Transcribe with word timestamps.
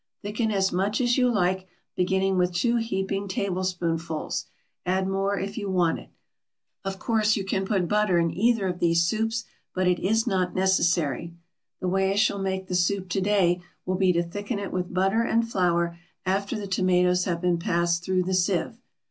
Thicken 0.23 0.49
as 0.49 0.71
much 0.73 0.99
as 0.99 1.15
you 1.15 1.31
like, 1.31 1.67
beginning 1.95 2.35
with 2.39 2.55
two 2.55 2.77
heaping 2.77 3.27
tablespoonfuls; 3.27 4.47
add 4.83 5.07
more 5.07 5.37
if 5.37 5.59
you 5.59 5.69
want 5.69 5.99
it. 5.99 6.09
Of 6.83 6.97
course 6.97 7.35
you 7.35 7.45
can 7.45 7.65
put 7.67 7.87
butter 7.87 8.17
in 8.17 8.31
either 8.35 8.65
of 8.65 8.79
these 8.79 9.05
soups, 9.05 9.43
but 9.75 9.87
it 9.87 9.99
is 9.99 10.25
not 10.25 10.55
necessary. 10.55 11.35
The 11.81 11.87
way 11.87 12.11
I 12.11 12.15
shall 12.15 12.39
make 12.39 12.65
the 12.65 12.73
soup 12.73 13.09
to 13.09 13.21
day 13.21 13.61
will 13.85 13.93
be 13.93 14.11
to 14.13 14.23
thicken 14.23 14.57
it 14.57 14.71
with 14.73 14.91
butter 14.91 15.21
and 15.21 15.47
flour 15.47 15.99
after 16.25 16.57
the 16.57 16.65
tomatoes 16.65 17.25
have 17.25 17.39
been 17.39 17.59
passed 17.59 18.03
through 18.03 18.23
the 18.23 18.33
sieve. 18.33 18.81